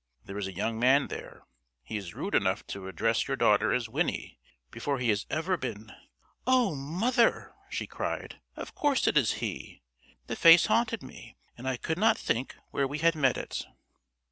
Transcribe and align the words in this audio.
There 0.25 0.39
is 0.39 0.47
a 0.47 0.51
young 0.51 0.79
man 0.79 1.09
there. 1.09 1.43
He 1.83 1.95
is 1.95 2.15
rude 2.15 2.33
enough 2.33 2.65
to 2.73 2.87
address 2.87 3.27
your 3.27 3.37
daughter 3.37 3.71
as 3.71 3.87
Winnie 3.87 4.39
before 4.71 4.97
he 4.97 5.09
has 5.09 5.27
ever 5.29 5.57
been" 5.57 5.91
"Oh, 6.47 6.73
mother," 6.73 7.53
she 7.69 7.85
cried, 7.85 8.41
"of 8.55 8.73
course 8.73 9.05
it 9.05 9.15
is 9.15 9.33
he! 9.33 9.83
The 10.25 10.35
face 10.35 10.65
haunted 10.65 11.03
me, 11.03 11.37
and 11.55 11.67
I 11.69 11.77
could 11.77 11.99
not 11.99 12.17
think 12.17 12.55
where 12.71 12.87
we 12.87 12.97
had 12.97 13.13
met 13.13 13.37
it." 13.37 13.63